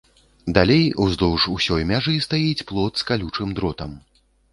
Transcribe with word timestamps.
Далей 0.57 0.85
уздоўж 1.03 1.43
усёй 1.55 1.85
мяжы 1.91 2.13
стаіць 2.27 2.65
плот 2.71 2.93
з 3.03 3.07
калючым 3.11 3.53
дротам. 3.61 3.93